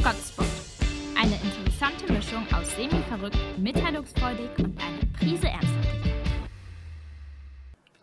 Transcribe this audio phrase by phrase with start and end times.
[0.00, 0.46] Gotspot.
[1.20, 6.12] Eine interessante Mischung aus semi-verrückt, mitteilungsfreudig und eine Prise Ernsthaftigkeit.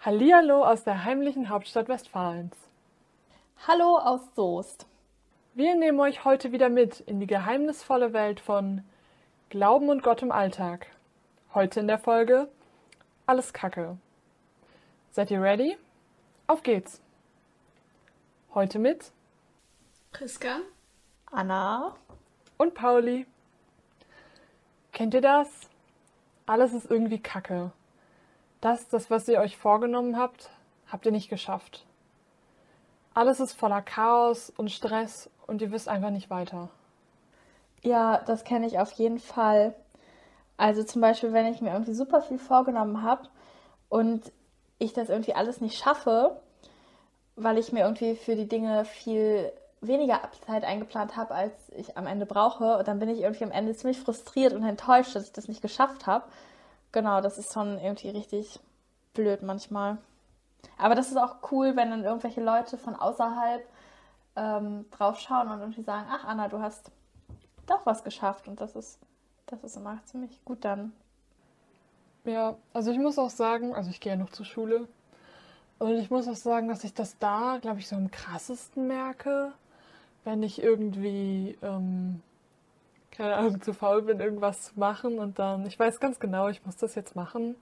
[0.02, 2.58] Hallihallo aus der heimlichen Hauptstadt Westfalens.
[3.66, 4.88] Hallo aus Soest.
[5.54, 8.84] Wir nehmen euch heute wieder mit in die geheimnisvolle Welt von
[9.50, 10.88] Glauben und Gott im Alltag.
[11.54, 12.50] Heute in der Folge
[13.26, 13.98] Alles Kacke.
[15.14, 15.78] Seid ihr ready?
[16.48, 17.02] Auf geht's!
[18.54, 19.11] Heute mit
[20.14, 20.60] Priska?
[21.29, 21.96] Anna.
[22.57, 23.28] und Pauli.
[24.93, 25.50] Kennt ihr das?
[26.46, 27.74] Alles ist irgendwie Kacke.
[28.61, 30.50] Das, das, was ihr euch vorgenommen habt,
[30.87, 31.86] habt ihr nicht geschafft.
[33.14, 36.70] Alles ist voller Chaos und Stress und ihr wisst einfach nicht weiter.
[37.81, 39.75] Ja, das kenne ich auf jeden Fall.
[40.56, 43.28] Also zum Beispiel, wenn ich mir irgendwie super viel vorgenommen habe
[43.89, 44.31] und
[44.81, 46.40] ich das irgendwie alles nicht schaffe,
[47.36, 52.08] weil ich mir irgendwie für die Dinge viel weniger Zeit eingeplant habe, als ich am
[52.08, 52.78] Ende brauche.
[52.78, 55.62] Und dann bin ich irgendwie am Ende ziemlich frustriert und enttäuscht, dass ich das nicht
[55.62, 56.26] geschafft habe.
[56.92, 58.60] Genau, das ist schon irgendwie richtig
[59.14, 59.98] blöd manchmal.
[60.78, 63.64] Aber das ist auch cool, wenn dann irgendwelche Leute von außerhalb
[64.36, 66.92] ähm, drauf schauen und irgendwie sagen, ach Anna, du hast
[67.68, 68.48] doch was geschafft.
[68.48, 69.00] Und das ist,
[69.48, 70.94] das ist immer ziemlich gut dann.
[72.25, 74.88] Ja, also ich muss auch sagen, also ich gehe ja noch zur Schule.
[75.80, 79.53] Und ich muss auch sagen, dass ich das da, glaube ich, so am krassesten merke,
[80.23, 82.22] wenn ich irgendwie, ähm,
[83.09, 86.64] keine Ahnung, zu faul bin, irgendwas zu machen und dann, ich weiß ganz genau, ich
[86.66, 87.55] muss das jetzt machen.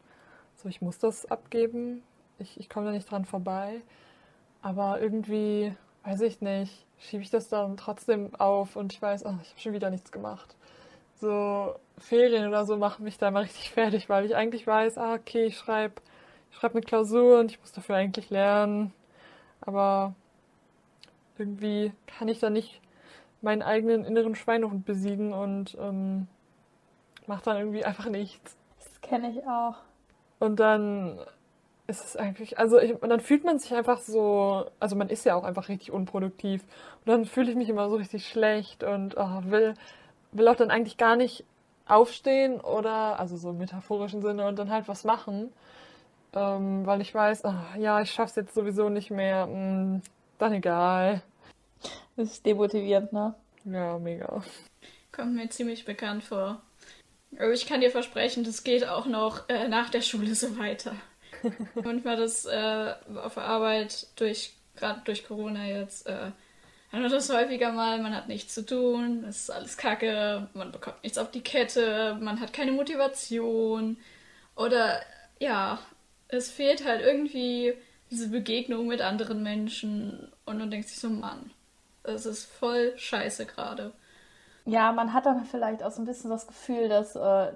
[0.57, 2.03] So, ich muss das abgeben.
[2.39, 3.81] Ich, ich komme da nicht dran vorbei.
[4.61, 9.41] Aber irgendwie, weiß ich nicht, schiebe ich das dann trotzdem auf und ich weiß, ach,
[9.41, 10.55] ich habe schon wieder nichts gemacht.
[11.20, 15.16] So Ferien oder so machen mich da mal richtig fertig, weil ich eigentlich weiß, ah,
[15.16, 16.02] okay, ich schreibe
[16.52, 18.94] ich schreib eine Klausur und ich muss dafür eigentlich lernen.
[19.61, 20.16] Aber
[21.38, 22.81] irgendwie kann ich da nicht
[23.42, 26.27] meinen eigenen inneren Schweinehund besiegen und ähm,
[27.27, 28.58] mache dann irgendwie einfach nichts.
[28.80, 29.76] Das kenne ich auch.
[30.39, 31.20] Und dann
[31.88, 35.26] ist es eigentlich, also ich, und dann fühlt man sich einfach so, also man ist
[35.26, 36.64] ja auch einfach richtig unproduktiv.
[36.99, 39.73] Und dann fühle ich mich immer so richtig schlecht und oh, will,
[40.32, 41.44] will auch dann eigentlich gar nicht
[41.86, 45.52] aufstehen oder, also so im metaphorischen Sinne, und dann halt was machen.
[46.34, 49.48] Ähm, weil ich weiß, oh, ja, ich schaff's jetzt sowieso nicht mehr.
[49.48, 50.02] Hm,
[50.38, 51.23] dann egal.
[52.16, 53.34] Das ist demotivierend, ne?
[53.66, 54.44] Ja, mega.
[55.12, 56.61] Kommt mir ziemlich bekannt vor.
[57.38, 60.96] Aber ich kann dir versprechen, das geht auch noch äh, nach der Schule so weiter.
[61.76, 66.32] Manchmal das äh, auf der Arbeit durch, gerade durch Corona jetzt, äh,
[66.92, 70.72] hat man das häufiger mal, man hat nichts zu tun, es ist alles kacke, man
[70.72, 73.98] bekommt nichts auf die Kette, man hat keine Motivation.
[74.55, 75.02] Oder
[75.39, 75.80] ja,
[76.28, 77.73] es fehlt halt irgendwie
[78.10, 81.52] diese Begegnung mit anderen Menschen und man denkt sich so, Mann,
[82.04, 83.94] es ist voll scheiße gerade.
[84.66, 87.52] Ja, man hat dann vielleicht auch so ein bisschen das Gefühl, dass, äh,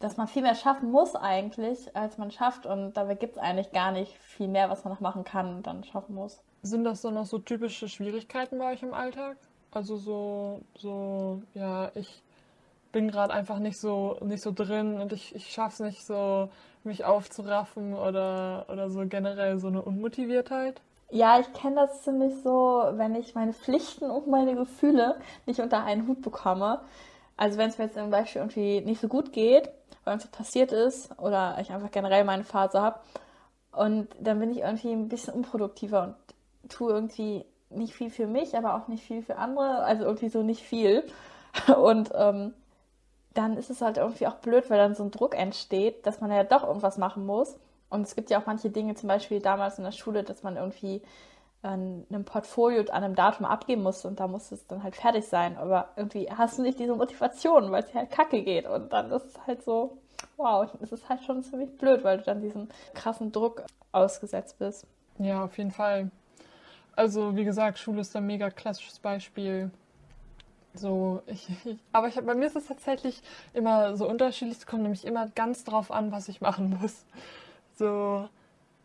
[0.00, 2.66] dass man viel mehr schaffen muss eigentlich, als man schafft.
[2.66, 5.66] Und dabei gibt es eigentlich gar nicht viel mehr, was man noch machen kann und
[5.66, 6.40] dann schaffen muss.
[6.62, 9.36] Sind das dann noch so typische Schwierigkeiten bei euch im Alltag?
[9.70, 12.22] Also so, so, ja, ich
[12.92, 16.48] bin gerade einfach nicht so, nicht so drin und ich, ich schaffe es nicht so,
[16.84, 20.80] mich aufzuraffen oder, oder so generell so eine Unmotiviertheit?
[21.10, 25.16] Ja, ich kenne das ziemlich so, wenn ich meine Pflichten und meine Gefühle
[25.46, 26.80] nicht unter einen Hut bekomme.
[27.38, 29.70] Also wenn es mir jetzt zum Beispiel irgendwie nicht so gut geht,
[30.04, 33.00] weil uns passiert ist oder ich einfach generell meine Phase habe
[33.72, 36.16] und dann bin ich irgendwie ein bisschen unproduktiver und
[36.68, 40.42] tue irgendwie nicht viel für mich, aber auch nicht viel für andere, also irgendwie so
[40.42, 41.04] nicht viel.
[41.76, 42.54] Und ähm,
[43.34, 46.30] dann ist es halt irgendwie auch blöd, weil dann so ein Druck entsteht, dass man
[46.30, 47.56] ja doch irgendwas machen muss.
[47.90, 50.56] Und es gibt ja auch manche Dinge, zum Beispiel damals in der Schule, dass man
[50.56, 51.02] irgendwie
[51.62, 55.26] ein, ein Portfolio an einem Datum abgeben musste und da muss es dann halt fertig
[55.26, 55.56] sein.
[55.56, 58.66] Aber irgendwie hast du nicht diese Motivation, weil es halt kacke geht.
[58.66, 59.98] Und dann ist es halt so,
[60.36, 64.86] wow, es ist halt schon ziemlich blöd, weil du dann diesem krassen Druck ausgesetzt bist.
[65.18, 66.10] Ja, auf jeden Fall.
[66.94, 69.70] Also, wie gesagt, Schule ist ein mega klassisches Beispiel.
[70.74, 73.22] So, ich, ich, aber ich, bei mir ist es tatsächlich
[73.52, 74.58] immer so unterschiedlich.
[74.58, 77.04] Es kommt nämlich immer ganz drauf an, was ich machen muss.
[77.76, 78.28] So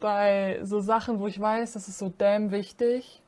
[0.03, 3.21] bei so Sachen, wo ich weiß, das ist so damn wichtig.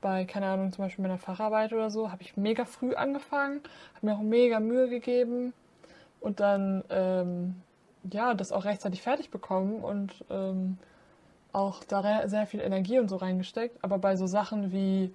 [0.00, 3.60] Bei, keine Ahnung, zum Beispiel meiner Facharbeit oder so, habe ich mega früh angefangen,
[3.96, 5.52] habe mir auch mega Mühe gegeben
[6.20, 7.56] und dann, ähm,
[8.08, 10.78] ja, das auch rechtzeitig fertig bekommen und ähm,
[11.52, 13.82] auch da sehr viel Energie und so reingesteckt.
[13.82, 15.12] Aber bei so Sachen wie,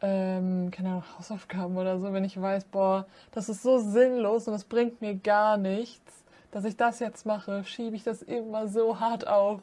[0.00, 4.52] ähm, keine Ahnung, Hausaufgaben oder so, wenn ich weiß, boah, das ist so sinnlos und
[4.52, 6.22] das bringt mir gar nichts,
[6.52, 9.60] dass ich das jetzt mache, schiebe ich das immer so hart auf,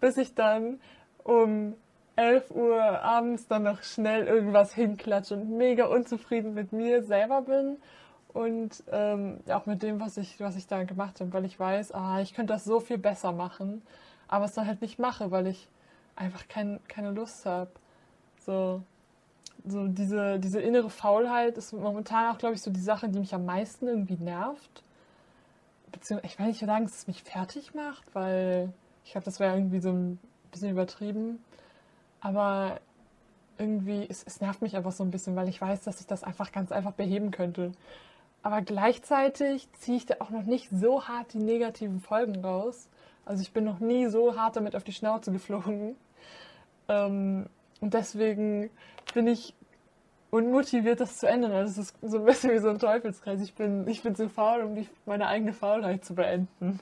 [0.00, 0.80] bis ich dann
[1.24, 1.74] um
[2.16, 7.78] 11 Uhr abends dann noch schnell irgendwas hinklatsche und mega unzufrieden mit mir selber bin
[8.32, 11.92] und ähm, auch mit dem, was ich, was ich da gemacht habe, weil ich weiß,
[11.92, 13.82] ah, ich könnte das so viel besser machen,
[14.28, 15.68] aber es dann halt nicht mache, weil ich
[16.16, 17.70] einfach kein, keine Lust habe.
[18.38, 18.82] So,
[19.66, 23.34] so diese, diese innere Faulheit ist momentan auch, glaube ich, so die Sache, die mich
[23.34, 24.82] am meisten irgendwie nervt.
[25.90, 28.72] Beziehungsweise, ich will nicht sagen, dass es mich fertig macht, weil
[29.04, 30.18] ich glaube, das wäre irgendwie so ein
[30.50, 31.42] bisschen übertrieben.
[32.20, 32.80] Aber
[33.58, 36.24] irgendwie, es, es nervt mich einfach so ein bisschen, weil ich weiß, dass ich das
[36.24, 37.72] einfach ganz einfach beheben könnte.
[38.42, 42.88] Aber gleichzeitig ziehe ich da auch noch nicht so hart die negativen Folgen raus.
[43.26, 45.94] Also ich bin noch nie so hart damit auf die Schnauze geflogen.
[46.88, 47.46] Ähm,
[47.80, 48.70] und deswegen
[49.14, 49.54] bin ich
[50.30, 51.52] unmotiviert, das zu ändern.
[51.52, 53.42] Also es ist so ein bisschen wie so ein Teufelskreis.
[53.42, 56.80] Ich bin, ich bin zu faul, um die, meine eigene Faulheit zu beenden.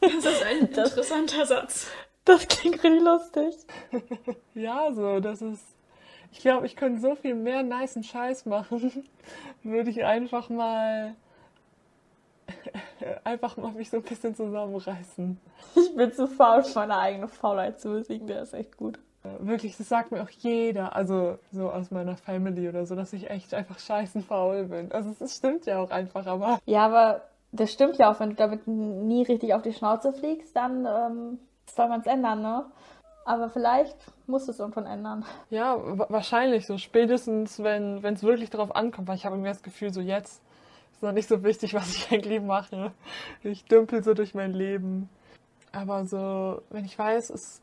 [0.00, 1.88] Das ist ein interessanter Satz.
[2.24, 3.54] Das klingt richtig lustig.
[4.54, 5.62] ja, so, das ist.
[6.30, 9.08] Ich glaube, ich könnte so viel mehr niceen Scheiß machen,
[9.62, 11.16] würde ich einfach mal
[13.24, 15.38] einfach mal mich so ein bisschen zusammenreißen.
[15.74, 18.98] Ich bin zu faul, meine eigene Faulheit zu besiegen, der ist echt gut.
[19.40, 23.28] Wirklich, das sagt mir auch jeder, also so aus meiner Family oder so, dass ich
[23.28, 24.90] echt einfach scheißen faul bin.
[24.92, 26.58] Also es stimmt ja auch einfach, aber.
[26.64, 27.22] Ja, aber
[27.52, 31.38] das stimmt ja auch, wenn du damit nie richtig auf die Schnauze fliegst, dann ähm,
[31.66, 32.66] soll man es ändern, ne?
[33.24, 33.96] Aber vielleicht
[34.26, 35.24] muss es irgendwann ändern.
[35.50, 35.76] Ja,
[36.08, 36.78] wahrscheinlich so.
[36.78, 40.42] Spätestens, wenn es wirklich darauf ankommt, weil ich habe irgendwie das Gefühl, so jetzt
[40.92, 42.92] ist noch nicht so wichtig, was ich eigentlich mache.
[43.42, 45.08] Ich dümpel so durch mein Leben.
[45.72, 47.60] Aber so, wenn ich weiß, es,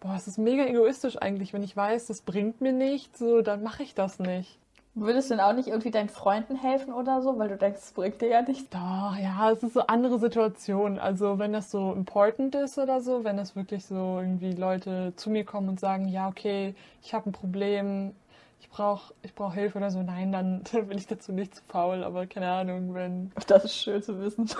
[0.00, 3.62] boah, es ist mega egoistisch eigentlich, wenn ich weiß, das bringt mir nichts, so, dann
[3.62, 4.58] mache ich das nicht.
[5.00, 7.92] Würdest du denn auch nicht irgendwie deinen Freunden helfen oder so, weil du denkst, es
[7.92, 8.68] bringt dir ja nichts?
[8.68, 10.98] Doch, ja, es ist so andere Situation.
[10.98, 15.30] Also wenn das so important ist oder so, wenn das wirklich so irgendwie Leute zu
[15.30, 18.14] mir kommen und sagen, ja, okay, ich habe ein Problem,
[18.60, 22.04] ich brauche ich brauch Hilfe oder so, nein, dann bin ich dazu nicht zu faul,
[22.04, 23.32] aber keine Ahnung, wenn...
[23.46, 24.50] Das ist schön zu wissen.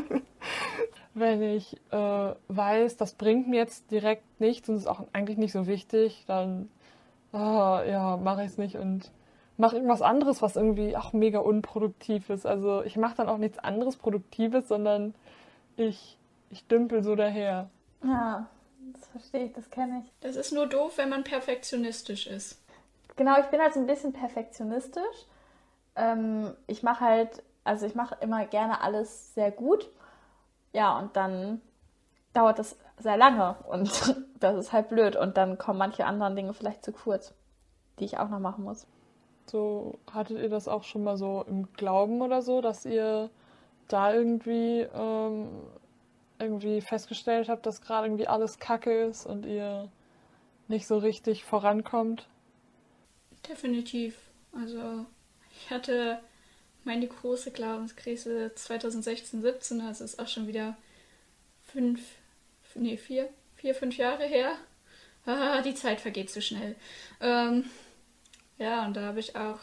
[1.12, 5.52] wenn ich äh, weiß, das bringt mir jetzt direkt nichts und ist auch eigentlich nicht
[5.52, 6.70] so wichtig, dann
[7.34, 9.10] oh, ja, mache ich es nicht und
[9.56, 12.46] mache irgendwas anderes, was irgendwie auch mega unproduktiv ist.
[12.46, 15.14] Also ich mache dann auch nichts anderes Produktives, sondern
[15.76, 16.18] ich,
[16.50, 17.68] ich dümpel so daher.
[18.02, 18.46] Ja,
[18.92, 20.12] das verstehe ich, das kenne ich.
[20.20, 22.60] Das ist nur doof, wenn man perfektionistisch ist.
[23.16, 25.26] Genau, ich bin halt so ein bisschen perfektionistisch.
[25.96, 29.90] Ähm, ich mache halt, also ich mache immer gerne alles sehr gut.
[30.72, 31.60] Ja, und dann
[32.32, 33.90] dauert das sehr lange und
[34.40, 35.16] das ist halt blöd.
[35.16, 37.34] Und dann kommen manche anderen Dinge vielleicht zu kurz,
[37.98, 38.86] die ich auch noch machen muss.
[39.52, 43.28] So, hattet ihr das auch schon mal so im Glauben oder so, dass ihr
[43.86, 45.46] da irgendwie, ähm,
[46.38, 49.90] irgendwie festgestellt habt, dass gerade irgendwie alles Kacke ist und ihr
[50.68, 52.26] nicht so richtig vorankommt?
[53.46, 54.16] Definitiv.
[54.54, 55.04] Also,
[55.50, 56.20] ich hatte
[56.84, 60.78] meine große Glaubenskrise 2016, 17, also ist auch schon wieder
[61.66, 62.00] fünf,
[62.74, 64.52] nee, vier, vier, fünf Jahre her.
[65.26, 66.74] Ah, die Zeit vergeht zu schnell.
[67.20, 67.66] Ähm,
[68.58, 69.58] ja, und da habe ich auch,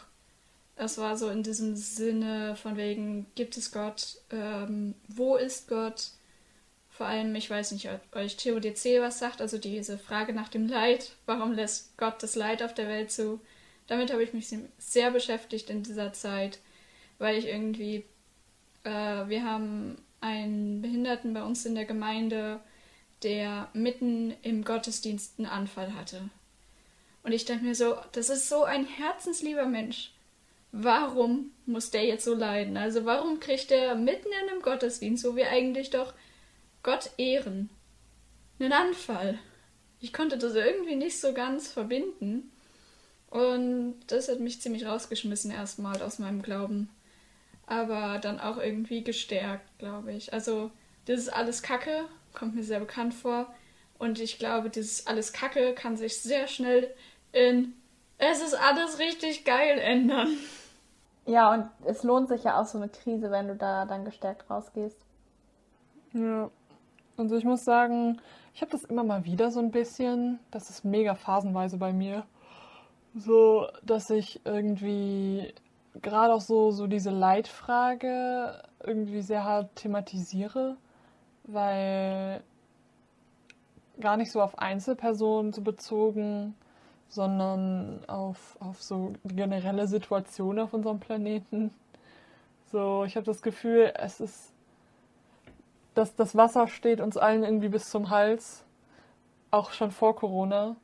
[0.76, 4.18] es war so in diesem Sinne von wegen, gibt es Gott?
[4.30, 6.10] Ähm, wo ist Gott?
[6.88, 10.66] Vor allem, ich weiß nicht, ob euch Theodizee was sagt, also diese Frage nach dem
[10.66, 11.12] Leid.
[11.26, 13.40] Warum lässt Gott das Leid auf der Welt zu?
[13.86, 16.58] Damit habe ich mich sehr beschäftigt in dieser Zeit,
[17.18, 18.04] weil ich irgendwie,
[18.84, 18.90] äh,
[19.28, 22.60] wir haben einen Behinderten bei uns in der Gemeinde,
[23.22, 26.30] der mitten im Gottesdienst einen Anfall hatte.
[27.22, 30.12] Und ich dachte mir so, das ist so ein herzenslieber Mensch.
[30.72, 32.76] Warum muss der jetzt so leiden?
[32.76, 36.14] Also warum kriegt der mitten in einem Gottesdienst, wo wir eigentlich doch
[36.82, 37.68] Gott ehren,
[38.58, 39.38] einen Anfall?
[40.00, 42.50] Ich konnte das irgendwie nicht so ganz verbinden.
[43.28, 46.88] Und das hat mich ziemlich rausgeschmissen erstmal aus meinem Glauben.
[47.66, 50.32] Aber dann auch irgendwie gestärkt, glaube ich.
[50.32, 50.70] Also,
[51.04, 53.52] das ist alles Kacke, kommt mir sehr bekannt vor.
[53.98, 56.92] Und ich glaube, dieses alles Kacke kann sich sehr schnell
[57.32, 57.74] in
[58.18, 60.28] es ist alles richtig geil ändern.
[61.26, 64.50] Ja, und es lohnt sich ja auch so eine Krise, wenn du da dann gestärkt
[64.50, 64.98] rausgehst.
[66.12, 66.50] Ja.
[67.16, 68.20] Also ich muss sagen,
[68.54, 70.38] ich habe das immer mal wieder so ein bisschen.
[70.50, 72.24] Das ist mega phasenweise bei mir.
[73.14, 75.54] So, dass ich irgendwie
[76.02, 80.76] gerade auch so, so diese Leitfrage irgendwie sehr hart thematisiere,
[81.44, 82.42] weil
[84.00, 86.54] gar nicht so auf Einzelpersonen so bezogen,
[87.10, 91.72] sondern auf, auf so die generelle Situation auf unserem Planeten.
[92.70, 94.52] So, ich habe das Gefühl, es ist,
[95.94, 98.64] dass das Wasser steht uns allen irgendwie bis zum Hals
[99.50, 100.76] auch schon vor Corona.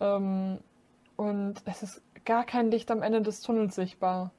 [0.00, 0.58] Ähm,
[1.16, 4.30] und es ist gar kein Licht am Ende des Tunnels sichtbar.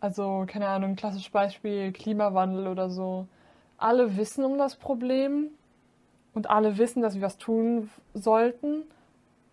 [0.00, 3.26] Also, keine Ahnung, klassisches Beispiel Klimawandel oder so.
[3.76, 5.48] Alle wissen um das Problem
[6.32, 8.84] und alle wissen, dass wir was tun sollten,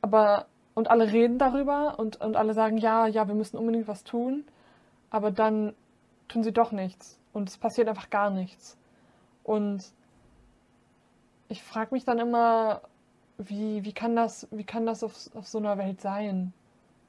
[0.06, 0.46] aber
[0.76, 4.46] und alle reden darüber und, und alle sagen, ja, ja, wir müssen unbedingt was tun,
[5.10, 5.74] aber dann
[6.28, 8.78] tun sie doch nichts und es passiert einfach gar nichts.
[9.44, 9.84] Und
[11.48, 12.82] ich frage mich dann immer,
[13.40, 16.54] wie, wie kann das, wie kann das auf, auf so einer Welt sein?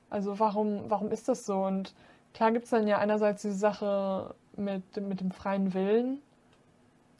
[0.08, 1.64] Also warum, warum ist das so?
[1.64, 1.94] Und
[2.32, 6.22] klar gibt es dann ja einerseits diese Sache mit, mit dem freien Willen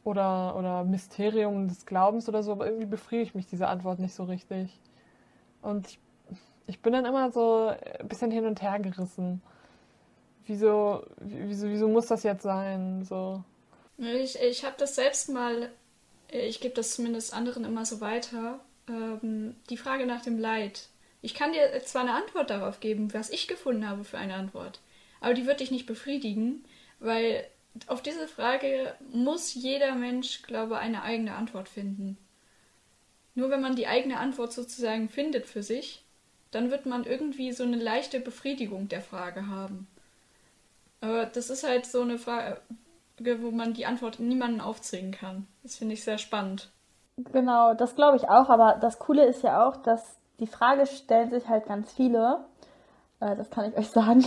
[0.04, 4.14] oder, oder Mysterium des Glaubens oder so, aber irgendwie befriedige ich mich diese Antwort nicht
[4.14, 4.80] so richtig.
[5.66, 5.99] Und ich,
[6.68, 9.42] ich bin dann immer so ein bisschen hin und her gerissen.
[10.46, 13.04] Wieso, wieso, wieso muss das jetzt sein?
[13.04, 13.42] So.
[13.99, 15.70] Ich, ich habe das selbst mal,
[16.28, 20.88] ich gebe das zumindest anderen immer so weiter, ähm, die Frage nach dem Leid.
[21.20, 24.80] Ich kann dir zwar eine Antwort darauf geben, was ich gefunden habe für eine Antwort,
[25.20, 26.64] aber die wird dich nicht befriedigen,
[27.00, 27.44] weil
[27.88, 32.16] auf diese Frage muss jeder Mensch, glaube ich, eine eigene Antwort finden.
[33.37, 36.02] Nur wenn man die eigene Antwort sozusagen findet für sich,
[36.50, 39.87] dann wird man irgendwie so eine leichte Befriedigung der Frage haben.
[41.02, 42.59] Aber das ist halt so eine Frage,
[43.19, 45.47] wo man die Antwort niemanden aufzwingen kann.
[45.62, 46.71] Das finde ich sehr spannend.
[47.19, 51.31] Genau, das glaube ich auch, aber das Coole ist ja auch, dass die Frage stellen
[51.31, 52.45] sich halt ganz viele.
[53.21, 54.25] Äh, das kann ich euch sagen.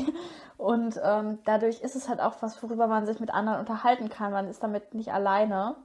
[0.58, 4.34] Und ähm, dadurch ist es halt auch was, worüber man sich mit anderen unterhalten kann.
[4.34, 5.76] Man ist damit nicht alleine.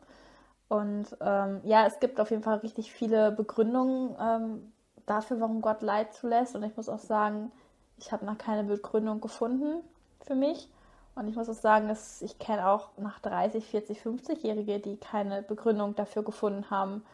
[0.68, 4.72] Und ähm, ja, es gibt auf jeden Fall richtig viele Begründungen ähm,
[5.06, 6.54] dafür, warum Gott Leid zulässt.
[6.54, 7.52] Und ich muss auch sagen,
[7.98, 9.82] ich habe noch keine Begründung gefunden
[10.22, 10.68] für mich.
[11.14, 15.42] Und ich muss auch sagen, dass ich kenne auch nach 30, 40, 50-Jährige, die keine
[15.42, 17.04] Begründung dafür gefunden haben.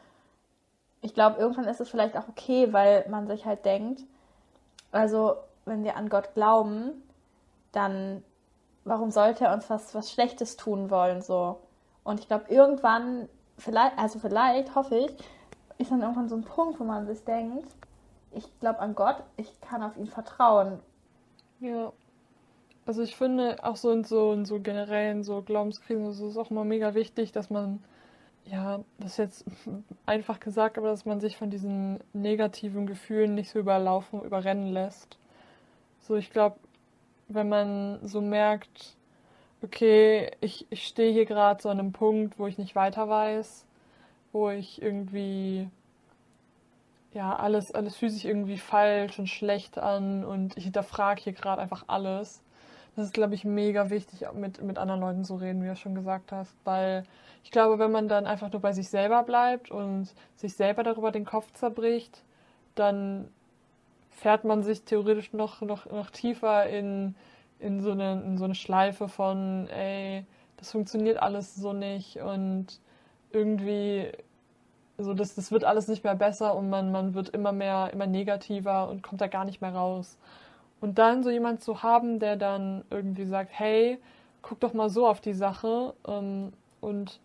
[1.01, 4.03] Ich glaube, irgendwann ist es vielleicht auch okay, weil man sich halt denkt,
[4.91, 7.03] also wenn wir an Gott glauben,
[7.71, 8.23] dann
[8.83, 11.59] warum sollte er uns was, was Schlechtes tun wollen so?
[12.03, 15.11] Und ich glaube, irgendwann, vielleicht, also vielleicht, hoffe ich,
[15.77, 17.67] ist dann irgendwann so ein Punkt, wo man sich denkt,
[18.33, 20.79] ich glaube an Gott, ich kann auf ihn vertrauen.
[21.59, 21.91] Ja.
[22.85, 26.49] Also ich finde auch so in so, in so generellen so Glaubenskrisen, das ist auch
[26.49, 27.83] immer mega wichtig, dass man,
[28.45, 29.45] ja, das ist jetzt
[30.05, 35.17] einfach gesagt, aber dass man sich von diesen negativen Gefühlen nicht so überlaufen, überrennen lässt.
[35.99, 36.57] So, ich glaube,
[37.27, 38.97] wenn man so merkt,
[39.63, 43.65] okay, ich, ich stehe hier gerade so an einem Punkt, wo ich nicht weiter weiß,
[44.31, 45.69] wo ich irgendwie,
[47.13, 51.61] ja, alles, alles fühlt sich irgendwie falsch und schlecht an und ich hinterfrage hier gerade
[51.61, 52.43] einfach alles
[52.95, 55.95] das ist, glaube ich, mega wichtig, mit, mit anderen Leuten zu reden, wie du schon
[55.95, 56.53] gesagt hast.
[56.65, 57.03] Weil
[57.43, 61.11] ich glaube, wenn man dann einfach nur bei sich selber bleibt und sich selber darüber
[61.11, 62.21] den Kopf zerbricht,
[62.75, 63.29] dann
[64.09, 67.15] fährt man sich theoretisch noch, noch, noch tiefer in,
[67.61, 70.25] in, so eine, in so eine Schleife von, ey,
[70.57, 72.79] das funktioniert alles so nicht und
[73.31, 74.11] irgendwie,
[74.97, 78.07] so das, das wird alles nicht mehr besser und man, man wird immer mehr, immer
[78.07, 80.17] negativer und kommt da gar nicht mehr raus.
[80.81, 83.99] Und dann so jemand zu haben, der dann irgendwie sagt, hey,
[84.41, 87.19] guck doch mal so auf die Sache ähm, und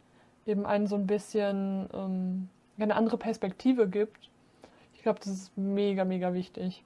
[0.46, 4.30] eben einen so ein bisschen ähm, eine andere Perspektive gibt.
[4.94, 6.82] Ich glaube, das ist mega, mega wichtig.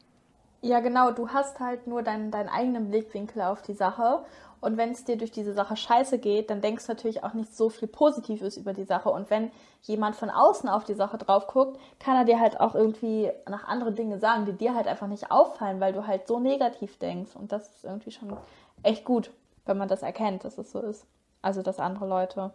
[0.62, 1.10] Ja, genau.
[1.10, 4.24] Du hast halt nur deinen, deinen eigenen Blickwinkel auf die Sache
[4.60, 7.56] und wenn es dir durch diese Sache scheiße geht, dann denkst du natürlich auch nicht
[7.56, 9.08] so viel Positives über die Sache.
[9.08, 9.50] Und wenn
[9.82, 13.64] jemand von außen auf die Sache drauf guckt, kann er dir halt auch irgendwie nach
[13.64, 17.34] andere Dinge sagen, die dir halt einfach nicht auffallen, weil du halt so negativ denkst.
[17.36, 18.36] Und das ist irgendwie schon
[18.82, 19.30] echt gut,
[19.64, 21.06] wenn man das erkennt, dass es so ist.
[21.40, 22.52] Also, dass andere Leute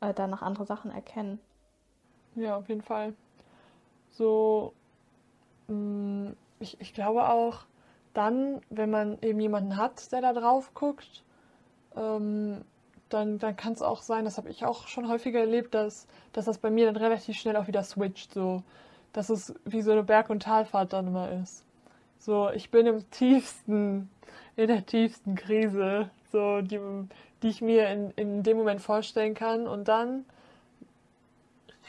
[0.00, 1.38] äh, dann nach andere Sachen erkennen.
[2.34, 3.14] Ja, auf jeden Fall.
[4.10, 4.72] So,
[5.68, 5.76] mh,
[6.30, 7.60] mm, ich, ich glaube auch,
[8.12, 11.24] dann, wenn man eben jemanden hat, der da drauf guckt,
[11.96, 12.64] ähm,
[13.08, 16.46] dann, dann kann es auch sein, das habe ich auch schon häufiger erlebt, dass, dass
[16.46, 18.62] das bei mir dann relativ schnell auch wieder switcht, so
[19.14, 21.64] dass es wie so eine Berg- und Talfahrt dann immer ist.
[22.18, 24.10] So, ich bin im tiefsten,
[24.56, 26.80] in der tiefsten Krise, so die,
[27.42, 30.24] die ich mir in, in dem Moment vorstellen kann und dann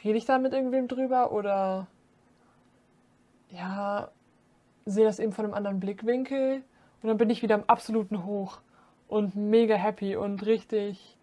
[0.04, 1.88] rede ich da mit irgendwem drüber oder
[3.50, 4.10] ja,
[4.86, 6.64] sehe das eben von einem anderen Blickwinkel
[7.02, 8.60] und dann bin ich wieder im absoluten Hoch
[9.08, 11.18] und mega happy und richtig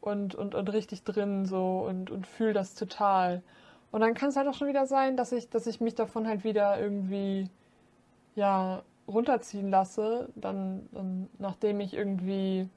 [0.00, 3.42] und, und, und richtig drin so und, und fühle das total.
[3.90, 6.26] Und dann kann es halt auch schon wieder sein, dass ich, dass ich mich davon
[6.26, 7.48] halt wieder irgendwie
[8.34, 12.68] ja runterziehen lasse, dann, dann nachdem ich irgendwie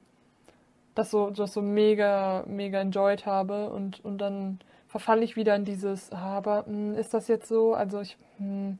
[0.94, 5.64] das so, das so mega, mega enjoyed habe und, und dann verfalle ich wieder in
[5.64, 7.74] dieses, ah, aber hm, ist das jetzt so?
[7.74, 8.78] Also ich, mh, hm,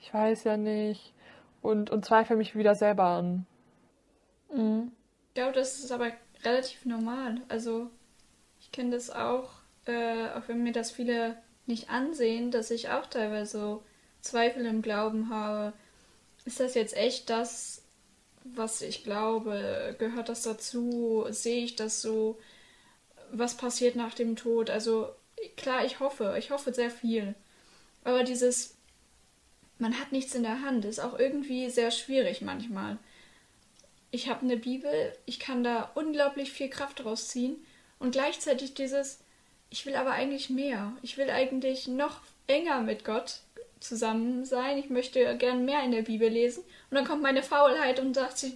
[0.00, 1.12] ich weiß ja nicht.
[1.62, 3.46] Und, und zweifle mich wieder selber an.
[4.52, 4.92] Mhm.
[5.28, 6.12] Ich glaube, das ist aber
[6.44, 7.40] relativ normal.
[7.48, 7.90] Also
[8.60, 9.50] ich kenne das auch,
[9.86, 11.36] äh, auch wenn mir das viele
[11.66, 13.82] nicht ansehen, dass ich auch teilweise so
[14.20, 15.72] Zweifel im Glauben habe.
[16.44, 17.82] Ist das jetzt echt das,
[18.44, 19.96] was ich glaube?
[19.98, 21.26] Gehört das dazu?
[21.30, 22.38] Sehe ich das so?
[23.32, 24.70] Was passiert nach dem Tod?
[24.70, 25.08] Also
[25.56, 27.34] klar, ich hoffe, ich hoffe sehr viel.
[28.04, 28.75] Aber dieses,
[29.78, 32.98] man hat nichts in der Hand, ist auch irgendwie sehr schwierig manchmal.
[34.10, 37.56] Ich habe eine Bibel, ich kann da unglaublich viel Kraft rausziehen
[37.98, 39.20] und gleichzeitig dieses,
[39.70, 40.92] ich will aber eigentlich mehr.
[41.02, 43.40] Ich will eigentlich noch enger mit Gott
[43.80, 44.78] zusammen sein.
[44.78, 46.62] Ich möchte gern mehr in der Bibel lesen.
[46.90, 48.54] Und dann kommt meine Faulheit und sagt sich,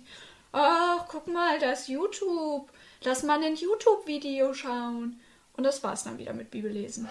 [0.53, 2.71] ach, guck mal, da ist YouTube.
[3.03, 5.21] Lass mal ein YouTube-Video schauen.
[5.57, 7.09] Und das war's dann wieder mit Bibellesen.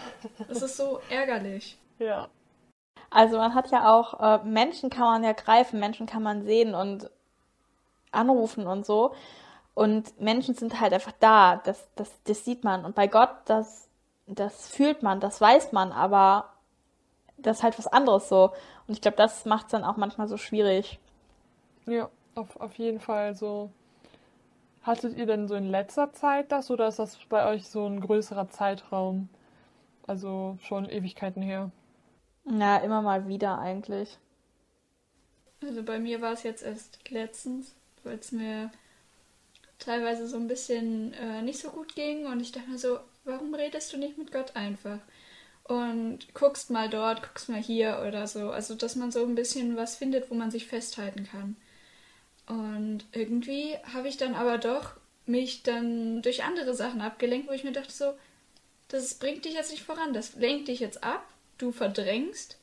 [0.47, 1.77] Das ist so ärgerlich.
[1.99, 2.29] Ja.
[3.09, 6.75] Also man hat ja auch, äh, Menschen kann man ja greifen, Menschen kann man sehen
[6.75, 7.09] und
[8.11, 9.13] anrufen und so.
[9.73, 12.85] Und Menschen sind halt einfach da, das, das, das sieht man.
[12.85, 13.87] Und bei Gott, das,
[14.27, 16.49] das fühlt man, das weiß man, aber
[17.37, 18.51] das ist halt was anderes so.
[18.87, 20.99] Und ich glaube, das macht es dann auch manchmal so schwierig.
[21.85, 23.71] Ja, auf, auf jeden Fall so.
[24.83, 28.01] Hattet ihr denn so in letzter Zeit das oder ist das bei euch so ein
[28.01, 29.29] größerer Zeitraum?
[30.07, 31.71] Also schon Ewigkeiten her.
[32.49, 34.17] Ja, immer mal wieder eigentlich.
[35.61, 38.71] Also bei mir war es jetzt erst letztens, weil es mir
[39.77, 43.53] teilweise so ein bisschen äh, nicht so gut ging und ich dachte mir so, warum
[43.53, 44.99] redest du nicht mit Gott einfach?
[45.63, 48.49] Und guckst mal dort, guckst mal hier oder so.
[48.49, 51.55] Also, dass man so ein bisschen was findet, wo man sich festhalten kann.
[52.47, 54.93] Und irgendwie habe ich dann aber doch
[55.27, 58.13] mich dann durch andere Sachen abgelenkt, wo ich mir dachte so,
[58.87, 61.23] das bringt dich jetzt nicht voran, das lenkt dich jetzt ab,
[61.59, 62.57] du verdrängst,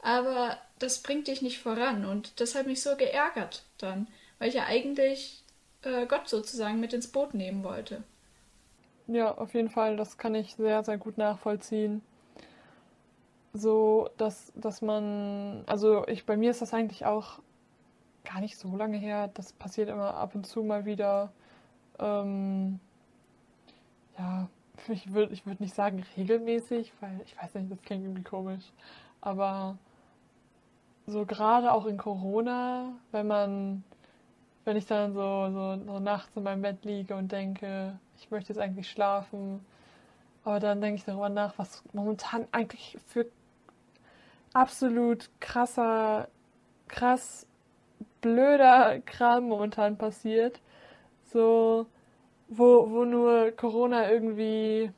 [0.00, 2.04] aber das bringt dich nicht voran.
[2.04, 4.06] Und das hat mich so geärgert dann,
[4.38, 5.42] weil ich ja eigentlich
[5.82, 8.02] äh, Gott sozusagen mit ins Boot nehmen wollte.
[9.06, 12.02] Ja, auf jeden Fall, das kann ich sehr, sehr gut nachvollziehen.
[13.52, 17.40] So, dass, dass man, also ich, bei mir ist das eigentlich auch
[18.24, 19.28] gar nicht so lange her.
[19.34, 21.32] Das passiert immer ab und zu mal wieder.
[21.98, 22.78] Ähm,
[24.16, 24.48] ja,
[24.88, 28.64] ich würde ich würd nicht sagen regelmäßig, weil ich weiß nicht, das klingt irgendwie komisch.
[29.20, 29.78] Aber
[31.06, 33.84] so gerade auch in Corona, wenn man,
[34.64, 38.52] wenn ich dann so, so, so nachts in meinem Bett liege und denke, ich möchte
[38.52, 39.64] jetzt eigentlich schlafen.
[40.44, 43.26] Aber dann denke ich darüber nach, was momentan eigentlich für
[44.52, 46.28] absolut krasser,
[46.88, 47.46] krass
[48.20, 50.60] blöder Kram momentan passiert.
[51.24, 51.86] So,
[52.50, 54.90] wo, wo nur Corona irgendwie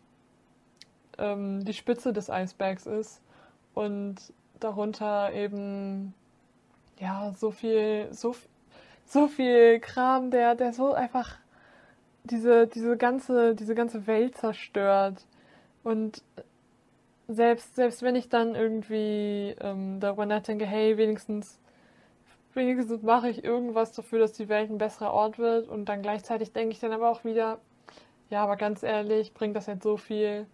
[1.19, 3.21] ähm, die Spitze des Eisbergs ist
[3.75, 4.17] und
[4.59, 6.15] darunter eben
[6.99, 8.35] ja so viel, so,
[9.05, 11.39] so viel Kram, der, der so einfach
[12.25, 15.27] diese, diese, ganze, diese ganze Welt zerstört.
[15.85, 16.23] Und
[17.29, 21.59] selbst, selbst wenn ich dann irgendwie ähm, darüber nachdenke, hey, wenigstens,
[22.55, 26.53] wenigstens mache ich irgendwas dafür, dass die Welt ein besserer Ort wird und dann gleichzeitig
[26.53, 27.59] denke ich dann aber auch wieder,
[28.31, 30.47] ja, aber ganz ehrlich, bringt das jetzt so viel?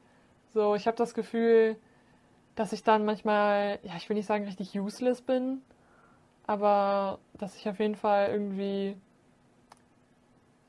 [0.53, 1.77] So, ich habe das Gefühl,
[2.57, 5.63] dass ich dann manchmal, ja, ich will nicht sagen richtig useless bin,
[6.47, 8.97] aber dass ich auf jeden Fall irgendwie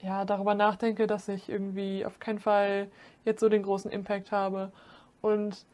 [0.01, 2.89] ja, darüber nachdenke, dass ich irgendwie auf keinen Fall
[3.25, 4.71] jetzt so den großen Impact habe.
[5.21, 5.65] Und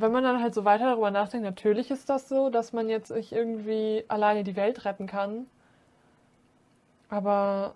[0.00, 3.10] wenn man dann halt so weiter darüber nachdenkt, natürlich ist das so, dass man jetzt
[3.10, 5.46] nicht irgendwie alleine die Welt retten kann.
[7.08, 7.74] Aber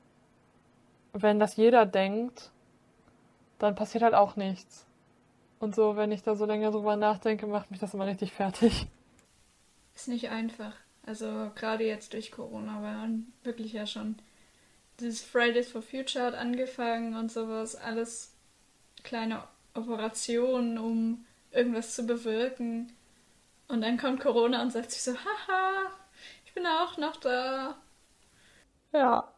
[1.13, 2.53] wenn das jeder denkt,
[3.59, 4.87] dann passiert halt auch nichts.
[5.59, 8.87] Und so, wenn ich da so länger drüber nachdenke, macht mich das immer richtig fertig.
[9.95, 10.75] Ist nicht einfach.
[11.05, 14.17] Also gerade jetzt durch Corona, man wirklich ja schon
[15.01, 18.33] dieses Fridays for Future hat angefangen und sowas, alles
[19.03, 19.43] kleine
[19.75, 22.93] Operationen, um irgendwas zu bewirken.
[23.69, 25.91] Und dann kommt Corona und sagt sich so, haha,
[26.45, 27.77] ich bin auch noch da.
[28.93, 29.29] Ja.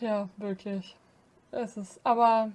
[0.00, 0.96] Ja, wirklich.
[1.52, 2.50] Es ist, aber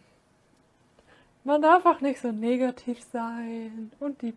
[1.43, 3.91] man darf auch nicht so negativ sein.
[3.99, 4.36] Und die,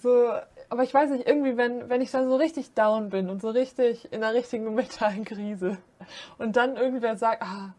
[0.00, 0.30] so,
[0.68, 3.50] aber ich weiß nicht, irgendwie, wenn, wenn ich dann so richtig down bin und so
[3.50, 5.78] richtig in der richtigen mentalen Krise
[6.38, 7.74] und dann irgendwer sagt, ah,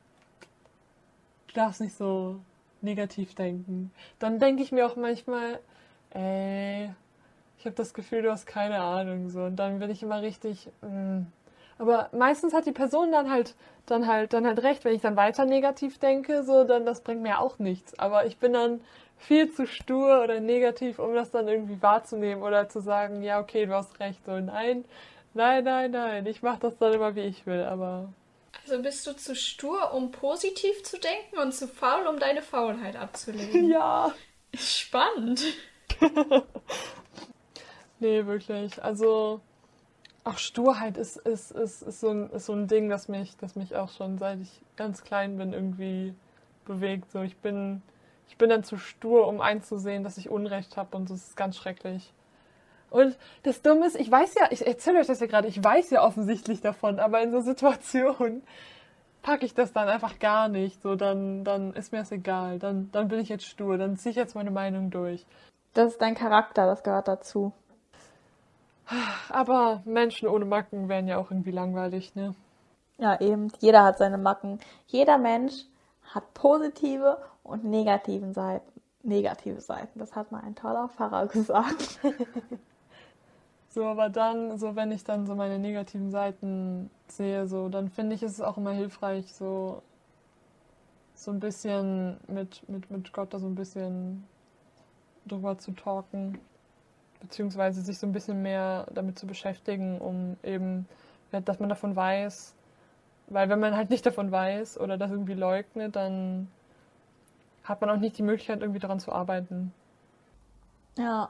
[1.48, 2.40] du darfst nicht so
[2.82, 5.60] negativ denken, dann denke ich mir auch manchmal,
[6.12, 6.90] ey,
[7.58, 10.70] ich habe das Gefühl, du hast keine Ahnung so und dann bin ich immer richtig.
[10.82, 10.90] Mh.
[10.90, 11.28] Mm.
[11.80, 15.16] Aber meistens hat die Person dann halt, dann halt, dann halt recht, wenn ich dann
[15.16, 17.98] weiter negativ denke, so dann das bringt mir auch nichts.
[17.98, 18.82] Aber ich bin dann
[19.18, 23.66] viel zu stur oder negativ, um das dann irgendwie wahrzunehmen oder zu sagen, ja, okay,
[23.66, 24.26] du hast recht.
[24.26, 24.84] So, nein,
[25.34, 28.10] nein, nein, nein, ich mache das dann immer, wie ich will, aber.
[28.70, 32.96] Also bist du zu stur, um positiv zu denken und zu faul, um deine Faulheit
[32.98, 33.68] abzulegen?
[33.68, 34.14] Ja.
[34.54, 35.42] Spannend.
[38.00, 38.84] nee, wirklich.
[38.84, 39.42] Also,
[40.24, 43.56] auch Sturheit ist, ist, ist, ist, so ein, ist so ein Ding, das mich, das
[43.56, 46.14] mich auch schon seit ich ganz klein bin irgendwie
[46.66, 47.10] bewegt.
[47.12, 47.82] So, ich bin,
[48.28, 51.58] ich bin dann zu stur, um einzusehen, dass ich Unrecht habe und das ist ganz
[51.58, 52.14] schrecklich.
[52.90, 55.90] Und das Dumme ist, ich weiß ja, ich erzähle euch das ja gerade, ich weiß
[55.92, 58.44] ja offensichtlich davon, aber in so Situationen
[59.22, 60.82] packe ich das dann einfach gar nicht.
[60.82, 62.60] So, dann, dann ist mir das egal.
[62.60, 65.26] Dann, dann bin ich jetzt stur, dann ziehe ich jetzt meine Meinung durch.
[65.74, 67.54] Das ist dein Charakter, das gehört dazu.
[69.30, 72.34] Aber Menschen ohne Macken wären ja auch irgendwie langweilig, ne?
[72.98, 73.52] Ja, eben.
[73.60, 74.60] Jeder hat seine Macken.
[74.88, 75.66] Jeder Mensch
[76.14, 78.82] hat positive und negativen Seiten.
[79.04, 80.00] Negative Seiten.
[80.00, 82.00] Das hat mal ein toller Pfarrer gesagt.
[83.70, 88.16] So, aber dann, so wenn ich dann so meine negativen Seiten sehe, so, dann finde
[88.16, 89.82] ich es auch immer hilfreich, so,
[91.14, 94.24] so ein bisschen mit, mit, mit Gott da so ein bisschen
[95.26, 96.40] drüber zu talken
[97.20, 100.88] beziehungsweise sich so ein bisschen mehr damit zu beschäftigen, um eben,
[101.32, 102.56] dass man davon weiß,
[103.28, 106.48] weil wenn man halt nicht davon weiß oder das irgendwie leugnet, dann
[107.64, 109.74] hat man auch nicht die Möglichkeit, irgendwie daran zu arbeiten.
[110.98, 111.30] Ja.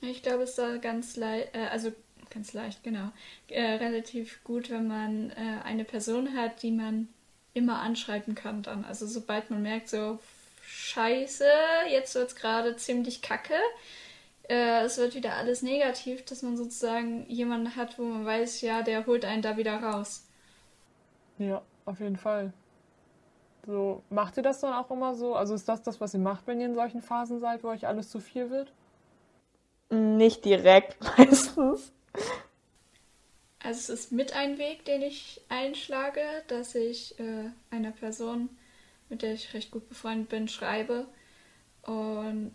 [0.00, 1.92] Ich glaube, es ist da ganz leicht, äh, also
[2.30, 3.10] ganz leicht, genau,
[3.48, 7.08] äh, relativ gut, wenn man äh, eine Person hat, die man
[7.54, 8.84] immer anschreiben kann dann.
[8.84, 10.18] Also sobald man merkt, so
[10.62, 11.46] scheiße,
[11.90, 13.54] jetzt wird es gerade ziemlich kacke,
[14.48, 18.82] äh, es wird wieder alles negativ, dass man sozusagen jemanden hat, wo man weiß, ja,
[18.82, 20.26] der holt einen da wieder raus.
[21.38, 22.52] Ja, auf jeden Fall.
[23.66, 25.34] So, macht ihr das dann auch immer so?
[25.34, 27.86] Also ist das das, was ihr macht, wenn ihr in solchen Phasen seid, wo euch
[27.86, 28.72] alles zu viel wird?
[29.90, 31.92] Nicht direkt meistens.
[33.58, 38.48] Also es ist mit ein Weg, den ich einschlage, dass ich äh, einer Person,
[39.08, 41.06] mit der ich recht gut befreundet bin, schreibe
[41.86, 42.52] und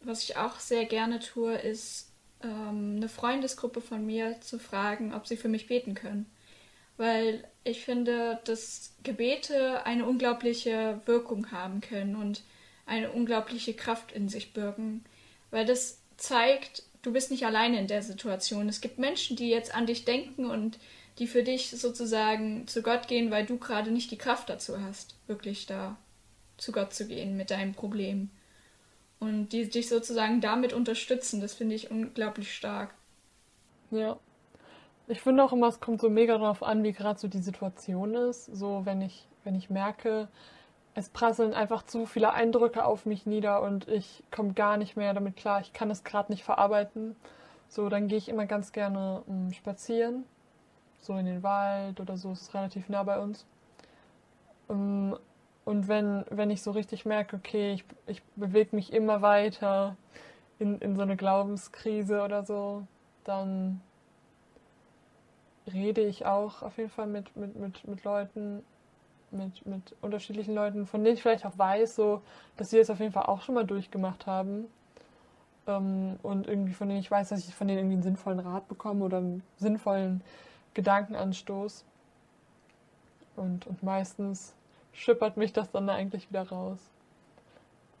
[0.00, 2.10] was ich auch sehr gerne tue, ist
[2.42, 6.26] ähm, eine Freundesgruppe von mir zu fragen, ob sie für mich beten können.
[6.96, 12.42] Weil ich finde, dass Gebete eine unglaubliche Wirkung haben können und
[12.86, 15.04] eine unglaubliche Kraft in sich birgen.
[15.50, 18.68] Weil das zeigt, du bist nicht alleine in der Situation.
[18.68, 20.78] Es gibt Menschen, die jetzt an dich denken und
[21.18, 25.16] die für dich sozusagen zu Gott gehen, weil du gerade nicht die Kraft dazu hast,
[25.26, 25.96] wirklich da
[26.56, 28.30] zu Gott zu gehen mit deinem Problem
[29.20, 31.40] und die dich sozusagen damit unterstützen.
[31.40, 32.94] Das finde ich unglaublich stark.
[33.90, 34.18] Ja.
[35.06, 38.14] Ich finde auch immer, es kommt so mega darauf an, wie gerade so die Situation
[38.14, 38.46] ist.
[38.46, 40.28] So, wenn ich, wenn ich merke,
[40.94, 45.12] es prasseln einfach zu viele Eindrücke auf mich nieder und ich komme gar nicht mehr
[45.12, 47.16] damit klar, ich kann es gerade nicht verarbeiten.
[47.68, 50.24] So, dann gehe ich immer ganz gerne um, spazieren.
[51.00, 53.44] So in den Wald oder so, es ist relativ nah bei uns.
[54.68, 55.18] Um,
[55.64, 59.96] und wenn, wenn ich so richtig merke, okay, ich, ich bewege mich immer weiter
[60.58, 62.86] in, in so eine Glaubenskrise oder so,
[63.24, 63.80] dann
[65.72, 68.62] rede ich auch auf jeden Fall mit, mit, mit, mit Leuten,
[69.34, 72.22] mit, mit unterschiedlichen Leuten, von denen ich vielleicht auch weiß, so,
[72.56, 74.66] dass sie es auf jeden Fall auch schon mal durchgemacht haben.
[75.66, 78.68] Ähm, und irgendwie von denen ich weiß, dass ich von denen irgendwie einen sinnvollen Rat
[78.68, 80.22] bekomme oder einen sinnvollen
[80.74, 81.84] Gedankenanstoß.
[83.36, 84.54] Und, und meistens
[84.92, 86.78] schippert mich das dann eigentlich wieder raus.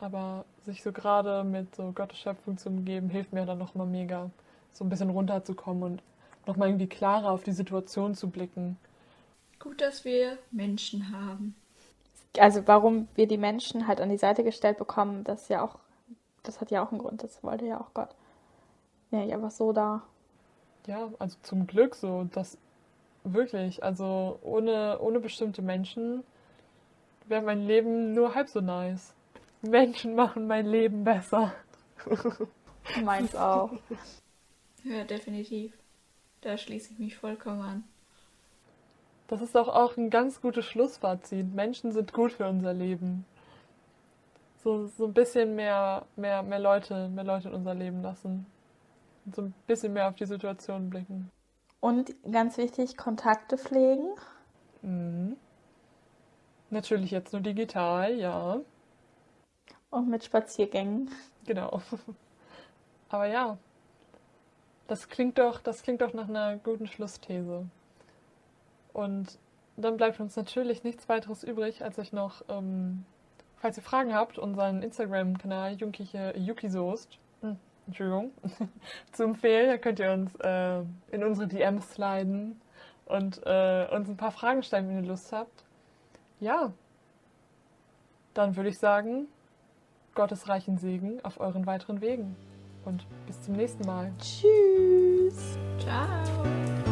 [0.00, 4.30] Aber sich so gerade mit so Gottes Schöpfung zu umgeben, hilft mir dann nochmal mega,
[4.72, 6.02] so ein bisschen runterzukommen und
[6.46, 8.76] nochmal irgendwie klarer auf die Situation zu blicken.
[9.64, 11.56] Gut, dass wir Menschen haben.
[12.38, 15.78] Also warum wir die Menschen halt an die Seite gestellt bekommen, das ist ja auch,
[16.42, 18.10] das hat ja auch einen Grund, das wollte ja auch Gott.
[19.10, 20.02] Ja, ich einfach so da.
[20.86, 22.58] Ja, also zum Glück so, das
[23.22, 26.24] wirklich, also ohne, ohne bestimmte Menschen
[27.26, 29.14] wäre mein Leben nur halb so nice.
[29.62, 31.54] Menschen machen mein Leben besser.
[33.02, 33.72] Meins auch.
[34.82, 35.72] Ja, definitiv.
[36.42, 37.84] Da schließe ich mich vollkommen an.
[39.28, 41.54] Das ist auch, auch ein ganz gutes Schlussfazit.
[41.54, 43.24] Menschen sind gut für unser Leben.
[44.62, 48.46] So, so ein bisschen mehr, mehr, mehr Leute, mehr Leute in unser Leben lassen.
[49.24, 51.30] Und so ein bisschen mehr auf die Situation blicken.
[51.80, 54.08] Und ganz wichtig, Kontakte pflegen.
[54.82, 55.36] Mhm.
[56.70, 58.60] Natürlich jetzt nur digital, ja.
[59.90, 61.10] Und mit Spaziergängen.
[61.46, 61.82] Genau.
[63.08, 63.58] Aber ja,
[64.88, 67.66] das klingt doch, das klingt doch nach einer guten Schlussthese.
[68.94, 69.38] Und
[69.76, 73.04] dann bleibt uns natürlich nichts weiteres übrig, als euch noch ähm,
[73.64, 75.78] falls ihr Fragen habt, unseren Instagram-Kanal
[76.36, 78.30] Yukisoest, hm, Entschuldigung,
[79.12, 79.70] zu empfehlen.
[79.70, 80.80] Da könnt ihr uns äh,
[81.10, 82.60] in unsere DMs sliden
[83.06, 85.64] und äh, uns ein paar Fragen stellen, wenn ihr Lust habt.
[86.40, 86.74] Ja,
[88.34, 89.28] dann würde ich sagen,
[90.14, 92.36] Gottes reichen Segen auf euren weiteren Wegen
[92.84, 94.12] und bis zum nächsten Mal.
[94.18, 95.58] Tschüss.
[95.78, 96.83] Ciao.